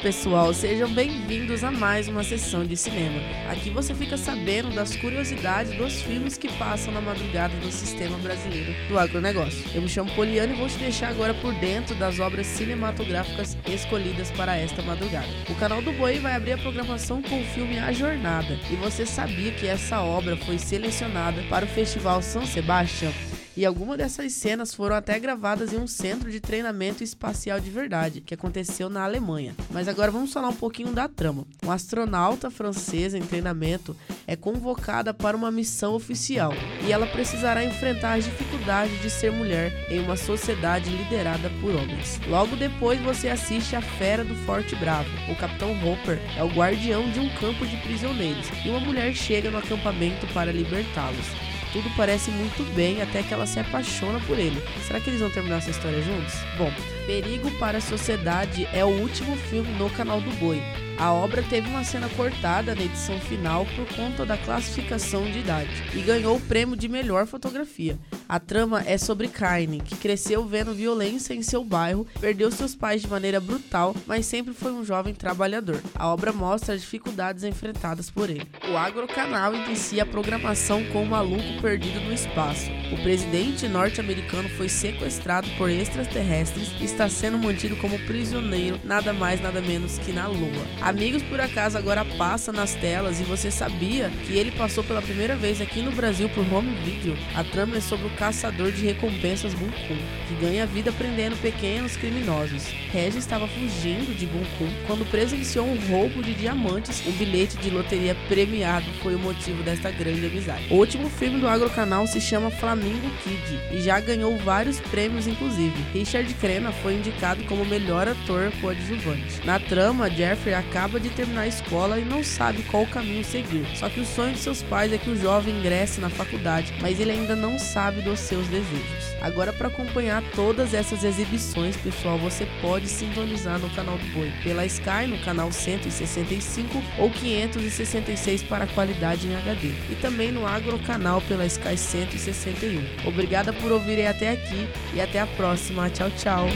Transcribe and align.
pessoal, 0.00 0.54
sejam 0.54 0.88
bem-vindos 0.88 1.62
a 1.62 1.70
mais 1.70 2.08
uma 2.08 2.24
sessão 2.24 2.64
de 2.64 2.74
cinema. 2.74 3.20
Aqui 3.50 3.68
você 3.68 3.94
fica 3.94 4.16
sabendo 4.16 4.74
das 4.74 4.96
curiosidades 4.96 5.76
dos 5.76 6.00
filmes 6.00 6.38
que 6.38 6.50
passam 6.56 6.92
na 6.92 7.02
madrugada 7.02 7.54
do 7.58 7.70
sistema 7.70 8.16
brasileiro 8.16 8.74
do 8.88 8.98
agronegócio. 8.98 9.62
Eu 9.74 9.82
me 9.82 9.88
chamo 9.88 10.10
Poliano 10.14 10.54
e 10.54 10.56
vou 10.56 10.68
te 10.68 10.78
deixar 10.78 11.10
agora 11.10 11.34
por 11.34 11.52
dentro 11.56 11.94
das 11.96 12.18
obras 12.18 12.46
cinematográficas 12.46 13.58
escolhidas 13.66 14.30
para 14.30 14.56
esta 14.56 14.80
madrugada. 14.80 15.28
O 15.50 15.54
canal 15.56 15.82
do 15.82 15.92
Boi 15.92 16.18
vai 16.18 16.34
abrir 16.34 16.52
a 16.52 16.58
programação 16.58 17.20
com 17.20 17.42
o 17.42 17.44
filme 17.44 17.78
A 17.78 17.92
Jornada. 17.92 18.58
E 18.70 18.76
você 18.76 19.04
sabia 19.04 19.52
que 19.52 19.66
essa 19.66 20.00
obra 20.00 20.34
foi 20.34 20.58
selecionada 20.58 21.42
para 21.50 21.66
o 21.66 21.68
Festival 21.68 22.22
São 22.22 22.46
Sebastião? 22.46 23.12
E 23.56 23.64
algumas 23.64 23.98
dessas 23.98 24.32
cenas 24.32 24.74
foram 24.74 24.96
até 24.96 25.18
gravadas 25.18 25.72
em 25.72 25.78
um 25.78 25.86
centro 25.86 26.30
de 26.30 26.40
treinamento 26.40 27.04
espacial 27.04 27.60
de 27.60 27.70
verdade, 27.70 28.20
que 28.20 28.34
aconteceu 28.34 28.88
na 28.88 29.04
Alemanha. 29.04 29.54
Mas 29.70 29.88
agora 29.88 30.10
vamos 30.10 30.32
falar 30.32 30.48
um 30.48 30.54
pouquinho 30.54 30.92
da 30.92 31.08
trama. 31.08 31.46
Uma 31.62 31.74
astronauta 31.74 32.50
francesa 32.50 33.18
em 33.18 33.22
treinamento 33.22 33.96
é 34.26 34.36
convocada 34.36 35.14
para 35.14 35.36
uma 35.36 35.50
missão 35.50 35.94
oficial 35.94 36.52
e 36.86 36.92
ela 36.92 37.06
precisará 37.06 37.64
enfrentar 37.64 38.14
as 38.14 38.24
dificuldades 38.24 39.00
de 39.02 39.10
ser 39.10 39.30
mulher 39.30 39.72
em 39.90 40.00
uma 40.00 40.16
sociedade 40.16 40.90
liderada 40.90 41.50
por 41.60 41.74
homens. 41.74 42.20
Logo 42.28 42.56
depois 42.56 43.00
você 43.00 43.28
assiste 43.28 43.76
a 43.76 43.82
Fera 43.82 44.24
do 44.24 44.34
Forte 44.44 44.74
Bravo. 44.76 45.08
O 45.30 45.36
Capitão 45.36 45.70
Hopper 45.84 46.18
é 46.36 46.42
o 46.42 46.48
guardião 46.48 47.10
de 47.10 47.20
um 47.20 47.28
campo 47.36 47.66
de 47.66 47.76
prisioneiros 47.78 48.46
e 48.64 48.68
uma 48.68 48.80
mulher 48.80 49.14
chega 49.14 49.50
no 49.50 49.58
acampamento 49.58 50.26
para 50.28 50.52
libertá-los. 50.52 51.53
Tudo 51.74 51.90
parece 51.96 52.30
muito 52.30 52.62
bem 52.72 53.02
até 53.02 53.20
que 53.20 53.34
ela 53.34 53.48
se 53.48 53.58
apaixona 53.58 54.20
por 54.28 54.38
ele. 54.38 54.62
Será 54.86 55.00
que 55.00 55.10
eles 55.10 55.18
vão 55.18 55.28
terminar 55.28 55.56
essa 55.56 55.70
história 55.70 56.00
juntos? 56.00 56.32
Bom, 56.56 56.70
Perigo 57.04 57.50
para 57.58 57.78
a 57.78 57.80
Sociedade 57.80 58.64
é 58.72 58.84
o 58.84 59.00
último 59.00 59.34
filme 59.36 59.72
no 59.72 59.90
canal 59.90 60.20
do 60.20 60.30
Boi. 60.36 60.62
A 60.96 61.12
obra 61.12 61.42
teve 61.42 61.68
uma 61.68 61.82
cena 61.82 62.08
cortada 62.10 62.76
na 62.76 62.82
edição 62.82 63.18
final 63.18 63.66
por 63.74 63.92
conta 63.96 64.24
da 64.24 64.36
classificação 64.36 65.24
de 65.24 65.40
idade 65.40 65.82
e 65.92 66.00
ganhou 66.00 66.36
o 66.36 66.40
prêmio 66.40 66.76
de 66.76 66.88
melhor 66.88 67.26
fotografia. 67.26 67.98
A 68.28 68.40
trama 68.40 68.82
é 68.86 68.96
sobre 68.96 69.28
Carne, 69.28 69.80
que 69.80 69.96
cresceu 69.96 70.46
vendo 70.46 70.74
violência 70.74 71.34
em 71.34 71.42
seu 71.42 71.62
bairro, 71.62 72.06
perdeu 72.20 72.50
seus 72.50 72.74
pais 72.74 73.02
de 73.02 73.08
maneira 73.08 73.38
brutal, 73.38 73.94
mas 74.06 74.24
sempre 74.24 74.54
foi 74.54 74.72
um 74.72 74.84
jovem 74.84 75.12
trabalhador. 75.12 75.80
A 75.94 76.08
obra 76.08 76.32
mostra 76.32 76.74
as 76.74 76.80
dificuldades 76.80 77.44
enfrentadas 77.44 78.10
por 78.10 78.30
ele. 78.30 78.48
O 78.70 78.76
Agrocanal 78.76 79.54
inicia 79.54 80.04
a 80.04 80.06
programação 80.06 80.82
com 80.86 81.02
o 81.02 81.06
maluco 81.06 81.60
perdido 81.60 82.00
no 82.00 82.12
espaço. 82.12 82.70
O 82.92 83.02
presidente 83.02 83.68
norte-americano 83.68 84.48
foi 84.50 84.68
sequestrado 84.68 85.48
por 85.58 85.68
extraterrestres 85.68 86.70
e 86.80 86.84
está 86.84 87.08
sendo 87.08 87.38
mantido 87.38 87.76
como 87.76 87.98
prisioneiro, 88.06 88.80
nada 88.84 89.12
mais 89.12 89.40
nada 89.40 89.60
menos 89.60 89.98
que 89.98 90.12
na 90.12 90.26
Lua. 90.26 90.66
Amigos 90.80 91.22
por 91.24 91.40
acaso 91.40 91.76
agora 91.76 92.04
passa 92.16 92.52
nas 92.52 92.74
telas 92.74 93.20
e 93.20 93.24
você 93.24 93.50
sabia 93.50 94.10
que 94.26 94.36
ele 94.36 94.50
passou 94.52 94.82
pela 94.82 95.02
primeira 95.02 95.36
vez 95.36 95.60
aqui 95.60 95.82
no 95.82 95.92
Brasil 95.92 96.28
por 96.30 96.50
home 96.52 96.74
video. 96.76 97.16
A 97.34 97.44
trama 97.44 97.76
é 97.76 97.80
sobre 97.80 98.06
o 98.06 98.13
caçador 98.14 98.72
de 98.72 98.84
recompensas 98.84 99.54
Bunkun, 99.54 99.98
que 100.28 100.34
ganha 100.40 100.66
vida 100.66 100.92
prendendo 100.92 101.36
pequenos 101.40 101.96
criminosos. 101.96 102.64
Regis 102.92 103.16
estava 103.16 103.46
fugindo 103.46 104.16
de 104.16 104.26
Bunkun 104.26 104.70
quando 104.86 105.08
presenciou 105.10 105.66
um 105.66 105.78
roubo 105.88 106.22
de 106.22 106.34
diamantes. 106.34 107.06
Um 107.06 107.12
bilhete 107.12 107.56
de 107.56 107.70
loteria 107.70 108.16
premiado 108.28 108.86
foi 109.02 109.14
o 109.14 109.18
motivo 109.18 109.62
desta 109.62 109.90
grande 109.90 110.26
amizade. 110.26 110.66
O 110.70 110.76
último 110.76 111.08
filme 111.08 111.40
do 111.40 111.48
Agrocanal 111.48 112.06
se 112.06 112.20
chama 112.20 112.50
Flamingo 112.50 113.10
Kid 113.22 113.60
e 113.72 113.80
já 113.80 114.00
ganhou 114.00 114.36
vários 114.38 114.80
prêmios, 114.80 115.26
inclusive. 115.26 115.74
Richard 115.92 116.32
Crenna 116.34 116.72
foi 116.72 116.94
indicado 116.94 117.44
como 117.44 117.64
melhor 117.64 118.08
ator 118.08 118.52
coadjuvante. 118.60 119.44
Na 119.44 119.58
trama, 119.58 120.10
Jeffrey 120.10 120.54
acaba 120.54 121.00
de 121.00 121.08
terminar 121.10 121.42
a 121.42 121.48
escola 121.48 121.98
e 121.98 122.04
não 122.04 122.22
sabe 122.22 122.62
qual 122.64 122.86
caminho 122.86 123.24
seguir. 123.24 123.66
Só 123.76 123.88
que 123.88 124.00
o 124.00 124.06
sonho 124.06 124.34
de 124.34 124.38
seus 124.38 124.62
pais 124.62 124.92
é 124.92 124.98
que 124.98 125.10
o 125.10 125.16
jovem 125.16 125.58
ingresse 125.58 126.00
na 126.00 126.08
faculdade, 126.08 126.72
mas 126.80 127.00
ele 127.00 127.10
ainda 127.10 127.34
não 127.34 127.58
sabe 127.58 128.02
dos 128.04 128.20
seus 128.20 128.46
desejos. 128.48 129.14
Agora, 129.20 129.52
para 129.52 129.68
acompanhar 129.68 130.22
todas 130.34 130.74
essas 130.74 131.02
exibições, 131.02 131.76
pessoal, 131.76 132.18
você 132.18 132.46
pode 132.60 132.88
sintonizar 132.88 133.58
no 133.58 133.70
canal 133.70 133.96
do 133.96 134.04
Boi 134.12 134.30
pela 134.42 134.66
Sky 134.66 135.06
no 135.08 135.18
canal 135.18 135.50
165 135.50 136.82
ou 136.98 137.10
566 137.10 138.42
para 138.42 138.66
qualidade 138.66 139.26
em 139.26 139.34
HD 139.34 139.68
e 139.90 139.96
também 140.00 140.30
no 140.30 140.46
Agrocanal 140.46 141.20
pela 141.22 141.46
Sky 141.46 141.76
161. 141.76 143.08
Obrigada 143.08 143.52
por 143.52 143.72
ouvirem 143.72 144.06
até 144.06 144.30
aqui 144.30 144.68
e 144.94 145.00
até 145.00 145.20
a 145.20 145.26
próxima. 145.26 145.88
Tchau, 145.88 146.10
tchau. 146.10 146.46